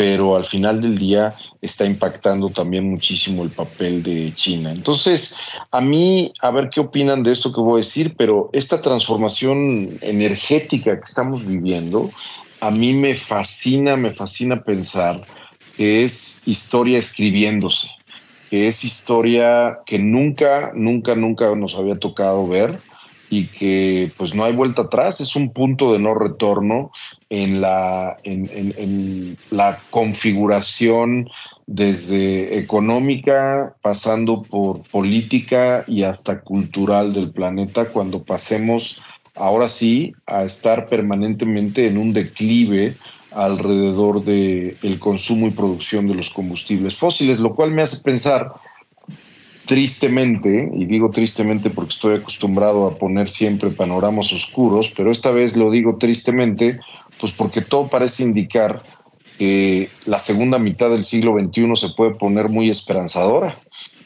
[0.00, 4.72] pero al final del día está impactando también muchísimo el papel de China.
[4.72, 5.36] Entonces,
[5.70, 9.98] a mí, a ver qué opinan de esto que voy a decir, pero esta transformación
[10.00, 12.10] energética que estamos viviendo,
[12.62, 15.20] a mí me fascina, me fascina pensar
[15.76, 17.90] que es historia escribiéndose,
[18.48, 22.80] que es historia que nunca, nunca, nunca nos había tocado ver
[23.28, 26.90] y que pues no hay vuelta atrás, es un punto de no retorno
[27.30, 31.28] en la, en, la configuración
[31.66, 39.00] desde económica, pasando por política y hasta cultural del planeta, cuando pasemos
[39.36, 42.96] ahora sí a estar permanentemente en un declive
[43.30, 48.52] alrededor del el consumo y producción de los combustibles fósiles, lo cual me hace pensar
[49.66, 55.56] tristemente, y digo tristemente porque estoy acostumbrado a poner siempre panoramas oscuros, pero esta vez
[55.56, 56.80] lo digo tristemente,
[57.20, 58.82] pues porque todo parece indicar
[59.38, 63.60] que la segunda mitad del siglo XXI se puede poner muy esperanzadora.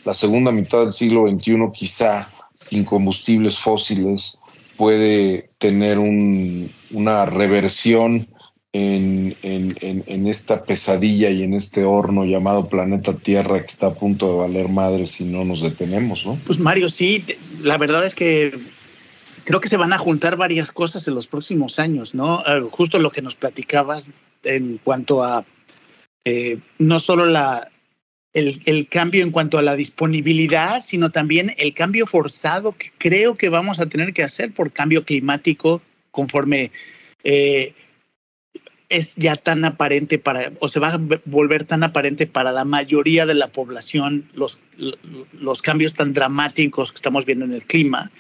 [0.05, 4.41] La segunda mitad del siglo XXI quizá sin combustibles fósiles
[4.77, 8.29] puede tener una reversión
[8.73, 14.27] en, en, esta pesadilla y en este horno llamado planeta Tierra que está a punto
[14.27, 16.41] de valer madre si no nos detenemos, ¿no?
[16.45, 17.25] Pues Mario, sí,
[17.63, 18.53] la verdad es que
[19.45, 22.43] creo que se van a juntar varias cosas en los próximos años, ¿no?
[22.47, 25.45] Ah, justo lo que nos platicabas en cuanto a
[26.25, 27.71] eh, no solo la,
[28.33, 33.49] el, cambio en cuanto a la disponibilidad, sino también el cambio forzado que creo que
[33.49, 36.73] vamos a tener que hacer por cambio climático conforme
[37.23, 37.75] eh,
[38.89, 43.27] es ya tan aparente para, o se va a volver tan aparente para la mayoría
[43.27, 44.61] de la población los,
[45.33, 48.11] los cambios tan dramáticos que estamos viendo en el clima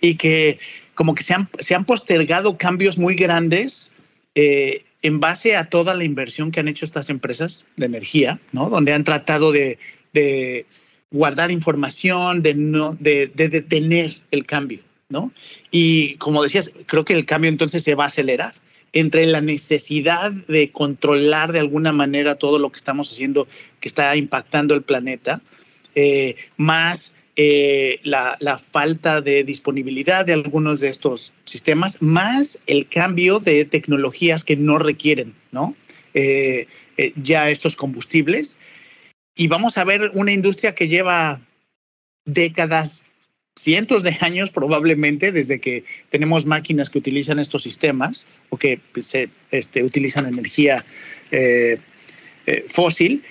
[0.00, 0.58] y que
[0.94, 3.94] como que se han, se han postergado cambios muy grandes
[4.34, 8.68] eh, en base a toda la inversión que han hecho estas empresas de energía, ¿no?
[8.68, 9.78] Donde han tratado de,
[10.12, 10.66] de
[11.12, 15.32] guardar información, de, no, de, de detener el cambio, ¿no?
[15.70, 18.54] Y como decías, creo que el cambio entonces se va a acelerar
[18.92, 23.46] entre la necesidad de controlar de alguna manera todo lo que estamos haciendo
[23.80, 25.40] que está impactando el planeta,
[25.94, 33.40] eh, más eh, la, falta de disponibilidad de algunos de estos sistemas, más el cambio
[33.40, 35.76] de tecnologías que no requieren ¿no?
[36.14, 36.66] Eh,
[37.16, 38.58] ya estos combustibles.
[39.36, 41.40] Y vamos a ver una industria que lleva
[42.24, 43.07] décadas
[43.58, 49.30] cientos de años probablemente desde que tenemos máquinas que utilizan estos sistemas o que se
[49.50, 50.84] este, utilizan energía
[51.30, 51.78] eh,
[52.46, 53.22] eh, fósil,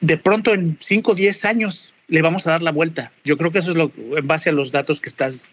[0.00, 3.12] de pronto en 5 o 10 años le vamos a dar la vuelta.
[3.24, 5.46] Yo creo que eso es lo en base a los datos que estás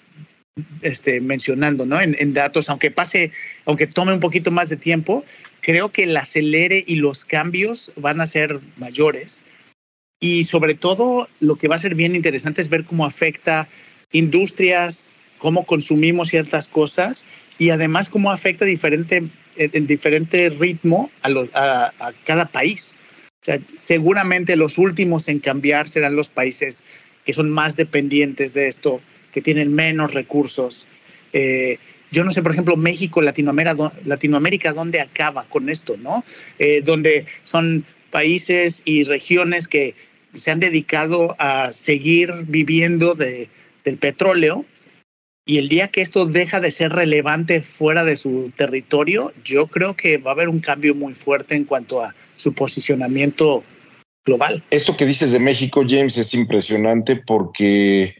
[0.81, 2.01] este, mencionando, ¿no?
[2.01, 3.31] En, en datos, aunque pase,
[3.65, 5.23] aunque tome un poquito más de tiempo,
[5.61, 9.43] creo que el acelere y los cambios van a ser mayores
[10.19, 13.67] y sobre todo lo que va a ser bien interesante es ver cómo afecta
[14.11, 17.25] industrias, cómo consumimos ciertas cosas
[17.57, 19.23] y además cómo afecta diferente,
[19.55, 22.95] en diferente ritmo a, a, cada país.
[23.41, 26.83] O sea, seguramente los últimos en cambiar serán los países
[27.25, 29.01] que son más dependientes de esto,
[29.31, 30.87] que tienen menos recursos.
[31.31, 31.77] Eh,
[32.11, 35.95] yo no sé, por ejemplo, México, Latinoamérica, Latinoamérica ¿dónde acaba con esto?
[35.97, 36.23] ¿no?
[36.57, 39.93] Eh, donde son países y regiones que
[40.33, 43.49] se han dedicado a seguir viviendo de,
[43.83, 44.65] del petróleo
[45.49, 49.95] y el día que esto deja de ser relevante fuera de su territorio, yo creo
[49.95, 53.63] que va a haber un cambio muy fuerte en cuanto a su posicionamiento
[54.23, 54.63] global.
[54.69, 58.15] Esto que dices de México, James, es impresionante porque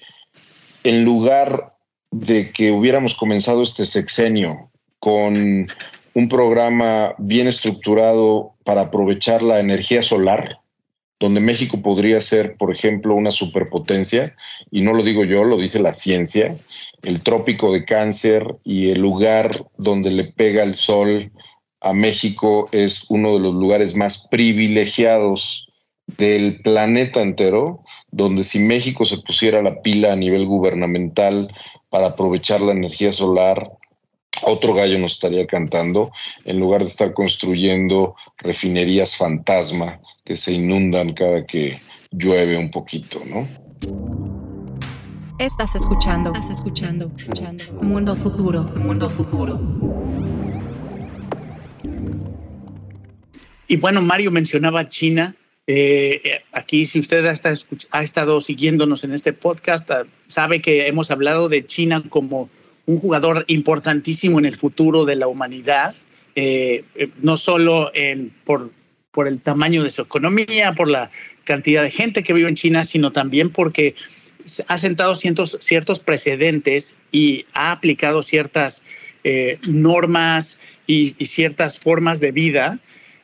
[0.84, 1.76] en lugar
[2.10, 5.68] de que hubiéramos comenzado este sexenio con
[6.16, 10.58] un programa bien estructurado para aprovechar la energía solar,
[11.20, 14.36] donde México podría ser, por ejemplo, una superpotencia,
[14.72, 16.58] y no lo digo yo, lo dice la ciencia,
[17.04, 21.32] el trópico de cáncer y el lugar donde le pega el sol
[21.82, 25.68] a México es uno de los lugares más privilegiados
[26.08, 31.54] del planeta entero, donde si México se pusiera la pila a nivel gubernamental
[31.90, 33.72] para aprovechar la energía solar,
[34.44, 36.12] otro gallo nos estaría cantando,
[36.46, 43.24] en lugar de estar construyendo refinerías fantasma que se inundan cada que llueve un poquito,
[43.26, 43.50] ¿no?
[45.40, 47.64] Estás escuchando, estás escuchando, escuchando.
[47.82, 49.60] Mundo futuro, mundo futuro.
[53.68, 55.36] Y bueno, Mario mencionaba China.
[55.66, 57.34] Eh, aquí, si usted ha,
[57.90, 62.52] ha estado siguiéndonos en este podcast, ah, sabe que hemos hablado de China como
[62.86, 65.96] un jugador importantísimo en el futuro de la humanidad,
[66.36, 68.78] eh, eh, no solo en, por
[69.12, 71.12] por el tamaño de su economía, por la
[71.44, 73.96] cantidad de gente que vive en China, sino también porque
[74.68, 78.86] ha sentado ciertos, precedentes y ha aplicado ciertas
[79.24, 82.80] eh, normas y, y ciertas formas de vida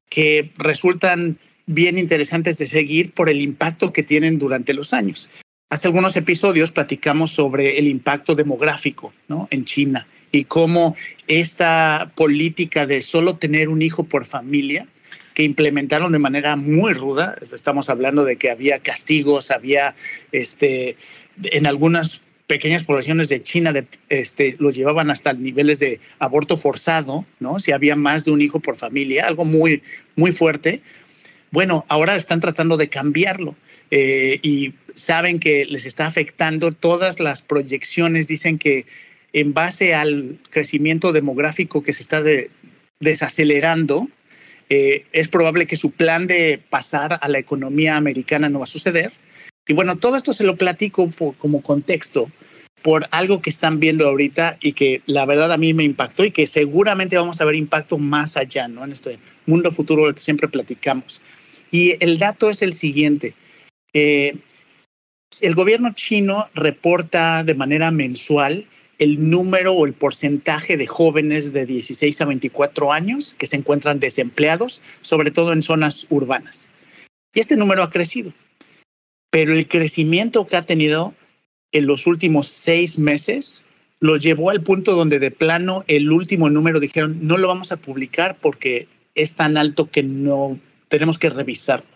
[0.10, 5.32] que resultan bien interesantes de seguir por el impacto que tienen durante los años.
[5.70, 9.48] Hace algunos episodios platicamos sobre el impacto demográfico ¿no?
[9.50, 10.96] en China y cómo
[11.28, 14.88] esta política de solo tener un hijo por familia
[15.36, 19.96] que implementaron de manera muy ruda, estamos hablando de que había castigos, había
[20.32, 20.96] este,
[21.44, 27.26] en algunas pequeñas poblaciones de China de, este, lo llevaban hasta niveles de aborto forzado,
[27.40, 27.60] ¿no?
[27.60, 29.84] Si había más de un hijo por familia, algo muy,
[30.16, 30.82] muy fuerte.
[31.52, 33.56] Bueno, ahora están tratando de cambiarlo
[33.92, 36.72] eh, y saben que les está afectando.
[36.72, 38.86] Todas las proyecciones dicen que
[39.34, 42.24] en base al crecimiento demográfico que se está
[43.00, 44.08] desacelerando,
[44.70, 48.68] eh, es probable que su plan de pasar a la economía americana no va a
[48.68, 49.14] suceder.
[49.68, 52.30] Y bueno, todo esto se lo platico como contexto
[52.82, 56.30] por algo que están viendo ahorita y que la verdad a mí me impactó y
[56.30, 58.84] que seguramente vamos a ver impacto más allá, ¿no?
[58.84, 61.20] En este mundo futuro del que siempre platicamos.
[61.72, 63.34] Y el dato es el siguiente.
[63.94, 64.38] Eh,
[65.42, 68.68] el gobierno chino reporta de manera mensual
[69.00, 74.00] el número o el porcentaje de jóvenes de 16 a 24 años que se encuentran
[74.00, 76.68] desempleados, sobre todo en zonas urbanas.
[77.34, 78.34] Y este número ha crecido,
[79.30, 81.14] pero el crecimiento que ha tenido
[81.72, 83.66] en los últimos seis meses
[84.00, 87.78] lo llevó al punto donde de plano el último número dijeron no lo vamos a
[87.78, 91.90] publicar porque es tan alto que no tenemos que revisarlo.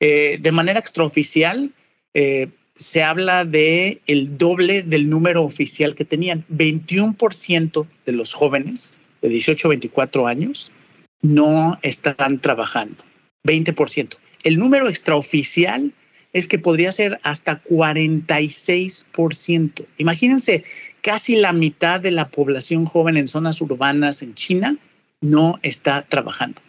[0.00, 1.72] Eh, de manera extraoficial,
[2.14, 2.48] eh,
[2.80, 6.46] se habla de el doble del número oficial que tenían.
[6.48, 10.72] 21% de los jóvenes de 18 a 24 años
[11.20, 13.04] no están trabajando.
[13.44, 14.16] 20%.
[14.44, 15.92] El número extraoficial
[16.32, 19.84] es que podría ser hasta 46%.
[19.98, 20.64] Imagínense,
[21.02, 24.78] casi la mitad de la población joven en zonas urbanas en China
[25.20, 26.62] no está trabajando.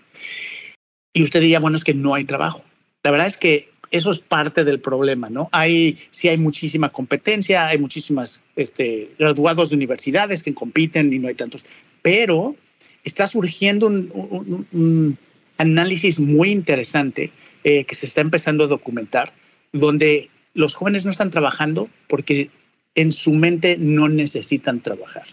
[1.13, 2.65] Y usted diría, bueno, es que no hay trabajo.
[3.03, 5.49] La verdad es que eso es parte del problema, ¿no?
[5.51, 11.27] Hay, sí hay muchísima competencia, hay muchísimas este, graduados de universidades que compiten y no
[11.27, 11.65] hay tantos,
[12.01, 12.55] pero
[13.03, 15.17] está surgiendo un,
[15.57, 17.31] análisis muy interesante
[17.63, 19.33] eh, que se está empezando a documentar,
[19.73, 22.49] donde los jóvenes no están trabajando porque
[22.95, 25.25] en su mente no necesitan trabajar.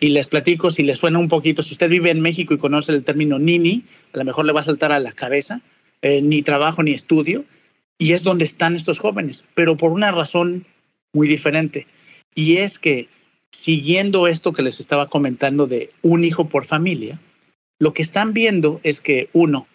[0.00, 2.90] Y les platico, si les suena un poquito, si usted vive en México y conoce
[2.90, 5.60] el término nini, a lo mejor le va a saltar a la cabeza,
[6.00, 7.44] eh, ni trabajo ni estudio,
[8.02, 10.66] y es donde están estos jóvenes, pero por una razón
[11.12, 11.86] muy diferente.
[12.34, 13.08] Y es que
[13.52, 17.20] siguiendo esto que les estaba comentando de un hijo por familia,
[17.78, 19.68] lo que están viendo es que uno,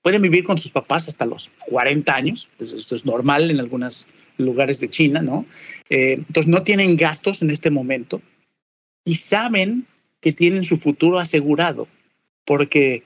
[0.00, 4.06] pueden vivir con sus papás hasta los 40 años, pues eso es normal en algunos
[4.38, 5.44] lugares de China, ¿no?
[5.90, 8.22] Eh, entonces no tienen gastos en este momento
[9.04, 9.88] y saben
[10.20, 11.88] que tienen su futuro asegurado
[12.44, 13.02] porque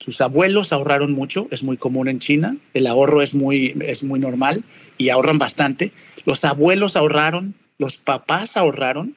[0.00, 4.20] sus abuelos ahorraron mucho, es muy común en China, el ahorro es muy, es muy
[4.20, 4.64] normal
[4.96, 5.92] y ahorran bastante.
[6.24, 9.16] Los abuelos ahorraron, los papás ahorraron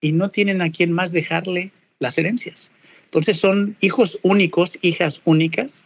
[0.00, 2.70] y no tienen a quién más dejarle las herencias.
[3.04, 5.84] Entonces son hijos únicos, hijas únicas,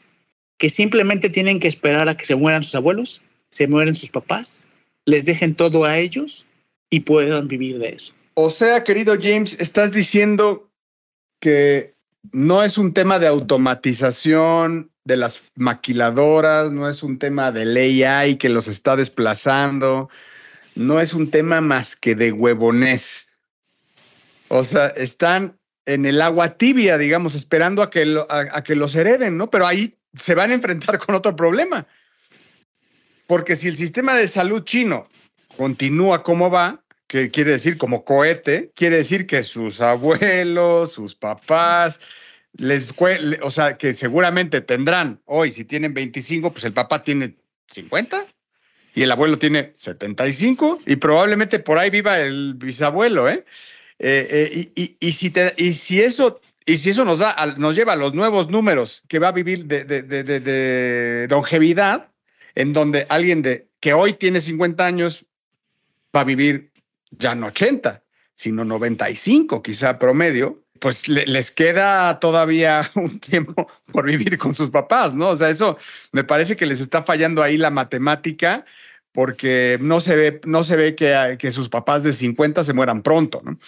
[0.59, 4.69] que simplemente tienen que esperar a que se mueran sus abuelos, se mueren sus papás,
[5.05, 6.47] les dejen todo a ellos
[6.91, 8.15] y puedan vivir de eso.
[8.35, 10.69] O sea, querido James, estás diciendo
[11.41, 11.94] que
[12.33, 18.37] no es un tema de automatización de las maquiladoras, no es un tema del AI
[18.37, 20.09] que los está desplazando,
[20.75, 23.31] no es un tema más que de huevonés.
[24.49, 29.37] O sea, están en el agua tibia, digamos, esperando a que, a que los hereden,
[29.37, 29.51] ¿no?
[29.51, 31.87] Pero ahí se van a enfrentar con otro problema.
[33.27, 35.09] Porque si el sistema de salud chino
[35.57, 36.84] continúa como va,
[37.15, 42.01] que quiere decir como cohete, quiere decir que sus abuelos, sus papás,
[42.55, 42.89] les,
[43.41, 47.37] o sea, que seguramente tendrán hoy, si tienen 25, pues el papá tiene
[47.69, 48.27] 50
[48.97, 53.45] y el abuelo tiene 75 y probablemente por ahí viva el bisabuelo, ¿eh?
[54.01, 57.93] eh, eh y, si te, y si eso y si eso nos da, nos lleva
[57.93, 62.11] a los nuevos números que va a vivir de, de, de, de, longevidad,
[62.57, 65.27] en donde alguien de que hoy tiene 50 años
[66.13, 66.74] va a vivir
[67.19, 68.03] ya no 80,
[68.35, 75.15] sino 95 quizá promedio, pues les queda todavía un tiempo por vivir con sus papás,
[75.15, 75.31] ¿no?
[75.31, 75.79] O sea, eso
[76.13, 78.65] me parece que les está fallando ahí la matemática
[79.13, 83.03] porque no se ve, no se ve que, que sus papás de 50 se mueran
[83.03, 83.59] pronto, ¿no?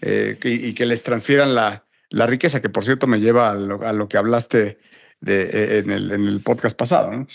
[0.00, 3.86] Eh, y, que les transfieran la, la, riqueza, que por cierto me lleva a lo,
[3.86, 4.78] a lo que hablaste
[5.20, 7.10] de, en, el, en, el, podcast pasado.
[7.10, 7.26] ¿no?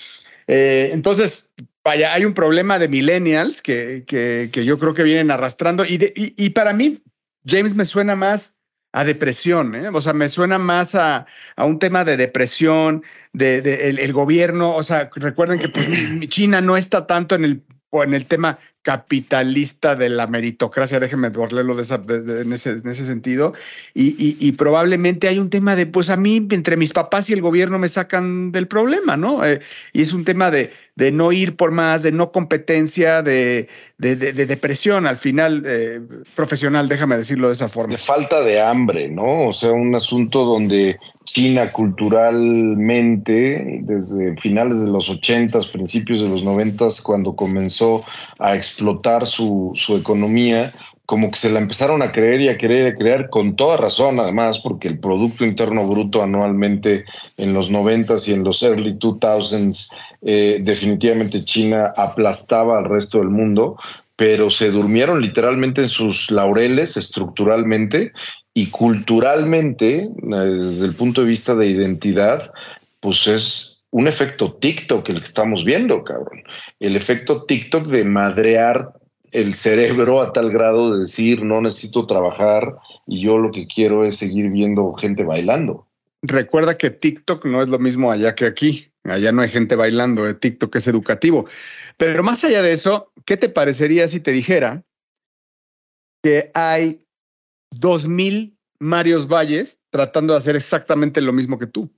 [0.48, 1.52] Eh, entonces,
[1.84, 5.98] vaya, hay un problema de millennials que, que, que yo creo que vienen arrastrando y,
[5.98, 7.02] de, y, y, para mí,
[7.46, 8.58] James me suena más
[8.92, 9.90] a depresión, ¿eh?
[9.90, 13.04] o sea, me suena más a, a, un tema de depresión,
[13.34, 15.88] de, de el, gobierno, o sea, recuerden que pues,
[16.30, 21.76] China no está tanto en el en el tema capitalista de la meritocracia, déjenme borrarlo
[21.76, 23.54] de en, ese, en, ese, sentido,
[23.94, 27.78] y, probablemente hay un tema de, pues a mí, entre mis papás y el gobierno
[27.78, 29.46] me sacan del problema, ¿no?
[29.46, 29.60] Eh,
[29.94, 30.72] y es un tema de,
[31.12, 33.68] no ir por más, de no competencia, de,
[33.98, 36.00] depresión al final eh,
[36.36, 37.94] profesional, déjame decirlo de esa forma.
[37.94, 39.50] De falta de hambre, ¿no?
[39.50, 40.98] O sea, un asunto donde
[41.34, 48.04] China culturalmente, desde finales de los ochentas, principios de los noventas, cuando comenzó
[48.40, 50.74] a explotar su, su, economía,
[51.06, 53.78] como que se la empezaron a creer y a querer y a crear con toda
[53.78, 57.06] razón, además, porque el Producto Interno Bruto anualmente
[57.38, 59.92] en los noventas y en los early 2000s,
[60.22, 63.78] eh, definitivamente China aplastaba al resto del mundo,
[64.16, 68.12] pero se durmieron literalmente en sus laureles estructuralmente
[68.54, 72.52] y culturalmente, desde el punto de vista de identidad,
[73.00, 76.44] pues es un efecto TikTok el que estamos viendo, cabrón.
[76.80, 78.94] El efecto TikTok de madrear
[79.32, 82.76] el cerebro a tal grado de decir no necesito trabajar
[83.06, 85.88] y yo lo que quiero es seguir viendo gente bailando.
[86.22, 88.86] Recuerda que TikTok no es lo mismo allá que aquí.
[89.06, 91.48] Allá no hay gente bailando, eh, TikTok es educativo.
[91.98, 94.84] Pero más allá de eso, ¿qué te parecería si te dijera
[96.22, 97.06] que hay
[97.72, 101.90] dos mil Marios Valles tratando de hacer exactamente lo mismo que tú?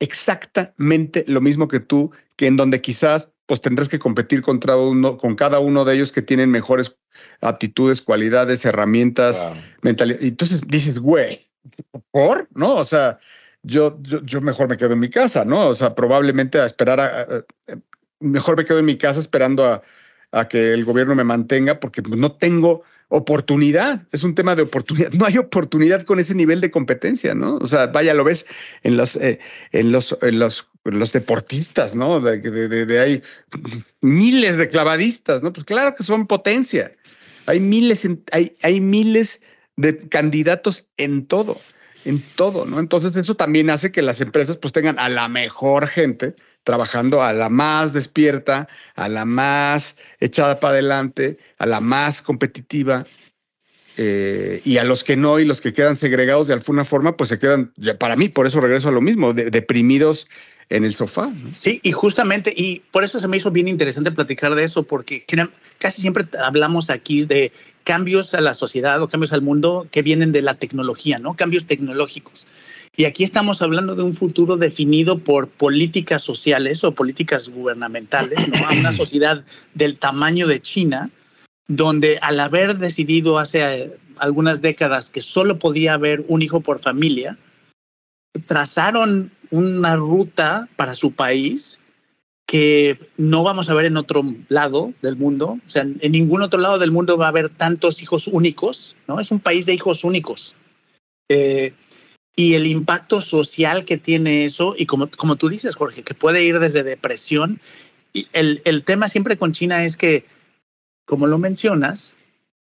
[0.00, 5.16] Exactamente lo mismo que tú, que en donde quizás pues tendrás que competir contra uno,
[5.16, 6.96] con cada uno de ellos que tienen mejores
[7.40, 9.54] aptitudes, cualidades, herramientas, wow.
[9.82, 10.18] mentalidad.
[10.20, 11.48] Y entonces dices, güey,
[12.10, 12.48] ¿por?
[12.54, 12.74] ¿No?
[12.74, 13.18] O sea,
[13.62, 15.68] yo, yo, yo, mejor me quedo en mi casa, ¿no?
[15.68, 17.22] O sea, probablemente a esperar a, a,
[17.72, 17.78] a
[18.20, 19.82] mejor me quedo en mi casa esperando a,
[20.32, 25.12] a que el gobierno me mantenga porque no tengo oportunidad, es un tema de oportunidad.
[25.12, 27.56] No hay oportunidad con ese nivel de competencia, ¿no?
[27.56, 28.46] O sea, vaya, lo ves
[28.82, 29.38] en los, eh,
[29.72, 32.20] en los, en los, los deportistas, ¿no?
[32.20, 33.22] De, de, de, de, hay
[34.00, 35.52] miles de clavadistas, ¿no?
[35.52, 36.92] Pues claro que son potencia.
[37.46, 39.40] Hay miles, hay, hay miles
[39.76, 41.60] de candidatos en todo,
[42.06, 42.78] en todo, ¿no?
[42.78, 47.32] Entonces eso también hace que las empresas pues tengan a la mejor gente trabajando a
[47.32, 53.06] la más despierta, a la más echada para adelante, a la más competitiva.
[53.98, 57.30] Eh, y a los que no y los que quedan segregados de alguna forma, pues
[57.30, 60.28] se quedan, para mí, por eso regreso a lo mismo, de, deprimidos
[60.68, 61.26] en el sofá.
[61.26, 61.54] ¿no?
[61.54, 65.24] Sí, y justamente, y por eso se me hizo bien interesante platicar de eso, porque
[65.78, 67.52] casi siempre hablamos aquí de
[67.84, 71.34] cambios a la sociedad o cambios al mundo que vienen de la tecnología, ¿no?
[71.34, 72.46] Cambios tecnológicos.
[72.96, 78.66] Y aquí estamos hablando de un futuro definido por políticas sociales o políticas gubernamentales, ¿no?
[78.66, 79.44] A una sociedad
[79.74, 81.10] del tamaño de China,
[81.68, 87.38] donde al haber decidido hace algunas décadas que solo podía haber un hijo por familia,
[88.46, 91.80] trazaron una ruta para su país
[92.46, 95.58] que no vamos a ver en otro lado del mundo.
[95.66, 99.18] O sea, en ningún otro lado del mundo va a haber tantos hijos únicos, ¿no?
[99.18, 100.54] Es un país de hijos únicos.
[101.28, 101.74] Eh,
[102.36, 106.44] y el impacto social que tiene eso, y como, como tú dices, Jorge, que puede
[106.44, 107.60] ir desde depresión.
[108.12, 110.24] Y el, el tema siempre con China es que,
[111.04, 112.14] como lo mencionas,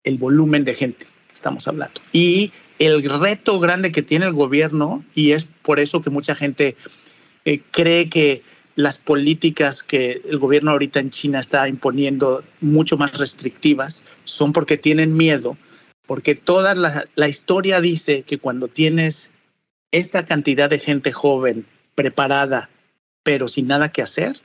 [0.04, 2.00] el volumen de gente que estamos hablando.
[2.12, 6.76] Y el reto grande que tiene el gobierno, y es por eso que mucha gente
[7.44, 8.42] eh, cree que
[8.76, 14.76] las políticas que el gobierno ahorita en China está imponiendo mucho más restrictivas son porque
[14.76, 15.56] tienen miedo,
[16.06, 19.30] porque toda la, la historia dice que cuando tienes
[19.92, 22.68] esta cantidad de gente joven, preparada,
[23.22, 24.40] pero sin nada que hacer,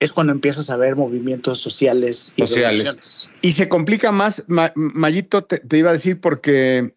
[0.00, 3.30] es cuando empiezas a ver movimientos sociales y sociales.
[3.40, 6.94] Y se complica más, Ma Mayito, te, te, iba a decir, porque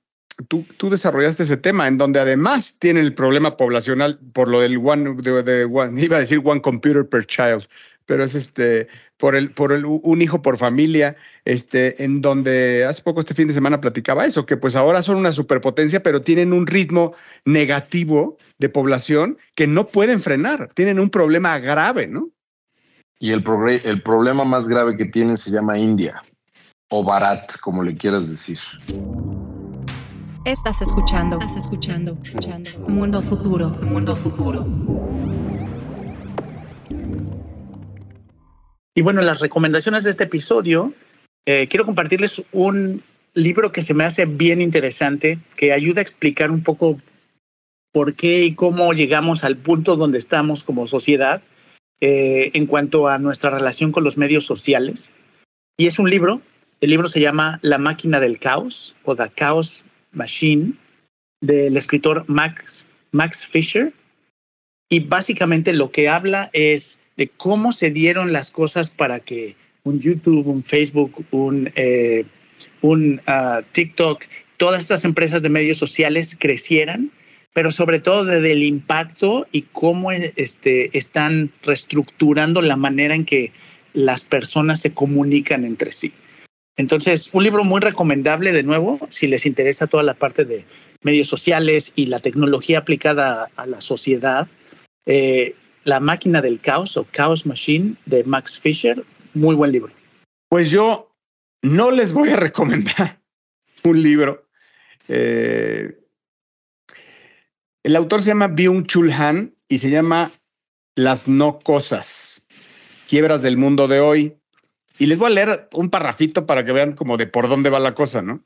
[0.47, 5.21] tú, desarrollaste ese tema, en donde además tiene el problema poblacional por lo del one,
[5.21, 7.65] de, de one, iba a decir one computer per child,
[8.05, 8.87] pero es este
[9.17, 11.15] por el por el un hijo por familia,
[11.45, 15.17] este en donde hace poco este fin de semana platicaba eso, que pues ahora son
[15.17, 17.13] una superpotencia, pero tienen un ritmo
[17.45, 22.29] negativo de población que no pueden frenar, tienen un problema grave, ¿no?
[23.19, 23.43] Y el,
[23.83, 26.23] el problema más grave que tienen se llama India
[26.89, 28.59] o Barat, como le quieras decir.
[30.43, 32.71] Estás escuchando, estás escuchando, escuchando.
[32.87, 34.65] Mundo futuro, mundo futuro.
[38.95, 40.93] Y bueno, las recomendaciones de este episodio,
[41.45, 43.03] eh, quiero compartirles un
[43.35, 46.97] libro que se me hace bien interesante, que ayuda a explicar un poco
[47.93, 51.43] por qué y cómo llegamos al punto donde estamos como sociedad
[51.99, 55.13] eh, en cuanto a nuestra relación con los medios sociales.
[55.77, 56.41] Y es un libro,
[56.81, 60.73] el libro se llama La máquina del caos o The Chaos Machine
[61.41, 63.93] del escritor Max, Max Fisher.
[64.89, 69.99] Y básicamente lo que habla es de cómo se dieron las cosas para que un
[69.99, 72.25] YouTube, un Facebook, un, eh,
[72.81, 74.23] un ah, TikTok,
[74.57, 77.11] todas estas empresas de medios sociales crecieran,
[77.53, 83.51] pero sobre todo desde el impacto y cómo este, están reestructurando la manera en que
[83.93, 86.13] las personas se comunican entre sí.
[86.77, 90.65] Entonces, un libro muy recomendable de nuevo, si les interesa toda la parte de
[91.03, 94.47] medios sociales y la tecnología aplicada a la sociedad.
[95.05, 99.03] Eh, la máquina del caos o Chaos Machine de Max Fisher,
[99.33, 99.91] muy buen libro.
[100.49, 101.11] Pues yo
[101.61, 103.19] no les voy a recomendar
[103.83, 104.47] un libro.
[105.07, 105.97] Eh,
[107.83, 110.31] el autor se llama Byung Chul Han y se llama
[110.95, 112.47] Las no cosas,
[113.07, 114.37] quiebras del mundo de hoy.
[115.01, 117.79] Y les voy a leer un parrafito para que vean como de por dónde va
[117.79, 118.45] la cosa, ¿no?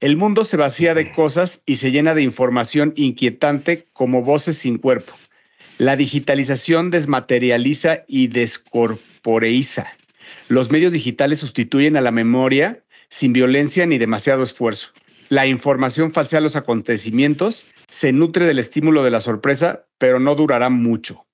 [0.00, 4.78] El mundo se vacía de cosas y se llena de información inquietante como voces sin
[4.78, 5.12] cuerpo.
[5.76, 9.86] La digitalización desmaterializa y descorporeiza.
[10.48, 14.88] Los medios digitales sustituyen a la memoria sin violencia ni demasiado esfuerzo.
[15.28, 20.70] La información falsea los acontecimientos, se nutre del estímulo de la sorpresa, pero no durará
[20.70, 21.26] mucho.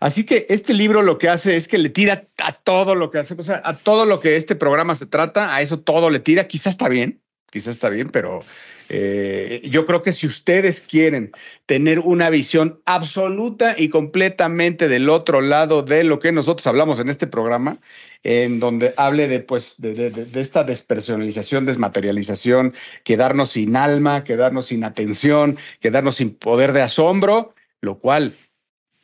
[0.00, 3.18] Así que este libro lo que hace es que le tira a todo lo que
[3.18, 6.20] hace, o sea, a todo lo que este programa se trata, a eso todo le
[6.20, 7.20] tira, quizás está bien,
[7.50, 8.42] quizás está bien, pero
[8.88, 11.32] eh, yo creo que si ustedes quieren
[11.66, 17.10] tener una visión absoluta y completamente del otro lado de lo que nosotros hablamos en
[17.10, 17.78] este programa,
[18.22, 22.74] en donde hable de, pues, de, de esta despersonalización, desmaterialización,
[23.04, 28.34] quedarnos sin alma, quedarnos sin atención, quedarnos sin poder de asombro, lo cual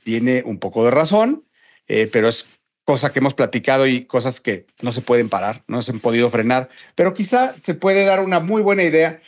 [0.06, 1.44] tiene un poco de razón,
[1.88, 2.46] eh, pero es
[2.84, 6.30] cosa que hemos platicado y cosas que no se pueden parar, no se han podido
[6.30, 9.20] frenar, pero quizá se puede dar una muy buena idea.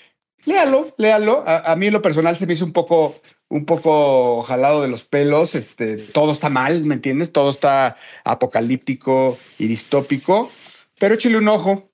[0.44, 1.42] Léalo, léalo.
[1.44, 5.02] A, mí en lo personal se me hizo un poco, un poco jalado de los
[5.02, 5.56] pelos.
[5.56, 7.32] Este, todo está mal, ¿me entiendes?
[7.32, 10.52] Todo está apocalíptico y distópico,
[11.00, 11.90] pero échale un ojo.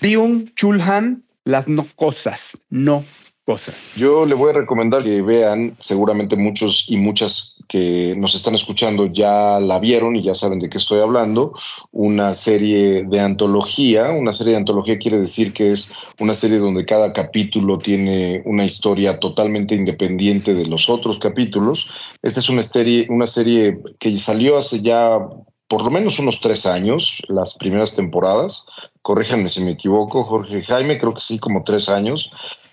[0.00, 3.04] Byung Chulhan, las no cosas, no
[3.44, 3.94] cosas.
[3.96, 9.06] Yo le voy a recomendar que vean, seguramente muchos y muchas que nos están escuchando
[9.06, 11.54] ya la vieron y ya saben de qué estoy hablando,
[11.90, 14.10] una serie de antología.
[14.10, 18.66] Una serie de antología quiere decir que es una serie donde cada capítulo tiene una
[18.66, 21.86] historia totalmente independiente de los otros capítulos.
[22.20, 25.18] Esta es una serie, una serie que salió hace ya
[25.66, 28.66] por lo menos unos tres años, las primeras temporadas.
[29.00, 32.30] Corríjanme si me equivoco, Jorge Jaime, creo que sí, como tres años.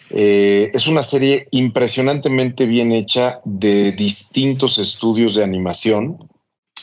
[0.10, 6.18] Eh, es una serie impresionantemente bien hecha de distintos estudios de animación,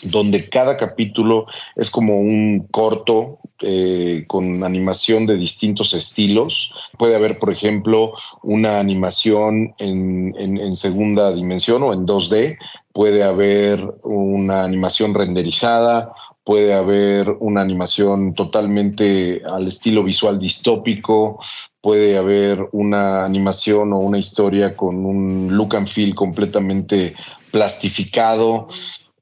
[0.03, 6.71] donde cada capítulo es como un corto eh, con animación de distintos estilos.
[6.99, 8.13] Puede haber, por ejemplo,
[8.43, 12.59] una animación en, en, segunda dimensión o en 2D,
[12.93, 16.13] puede haber una animación renderizada,
[16.47, 21.41] puede haber una animación totalmente al estilo visual distópico,
[21.81, 27.17] puede haber una animación o una historia con un look and feel completamente
[27.51, 28.69] plastificado.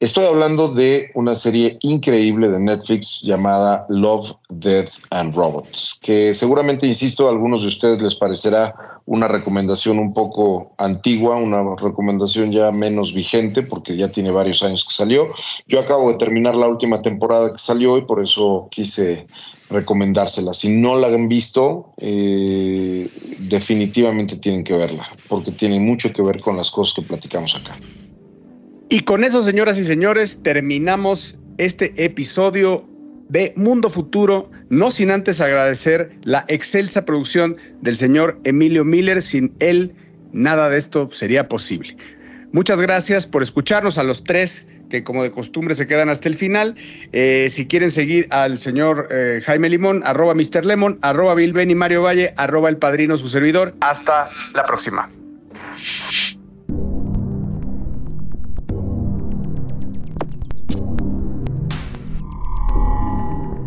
[0.00, 6.84] Estoy hablando de una serie increíble de Netflix llamada Love, Death and Robots, que seguramente,
[6.84, 8.74] insisto, a algunos de ustedes les parecerá
[9.06, 14.84] una recomendación un poco antigua, una recomendación ya menos vigente, porque ya tiene varios años
[14.84, 15.28] que salió.
[15.68, 19.28] Yo acabo de terminar la última temporada que salió y por eso quise
[19.70, 20.54] recomendársela.
[20.54, 26.40] Si no la han visto, eh, definitivamente tienen que verla, porque tiene mucho que ver
[26.40, 27.78] con las cosas que platicamos acá.
[28.88, 32.88] Y con eso, señoras y señores, terminamos este episodio
[33.28, 39.22] de Mundo Futuro, no sin antes agradecer la excelsa producción del señor Emilio Miller.
[39.22, 39.94] Sin él,
[40.32, 41.96] nada de esto sería posible.
[42.52, 46.36] Muchas gracias por escucharnos a los tres que como de costumbre se quedan hasta el
[46.36, 46.76] final.
[47.12, 50.64] Eh, si quieren seguir al señor eh, Jaime Limón, arroba Mr.
[50.64, 53.74] Lemon, arroba Bill y Mario Valle, arroba el padrino su servidor.
[53.80, 55.10] Hasta la próxima.